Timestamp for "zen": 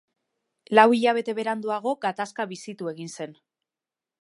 3.19-3.37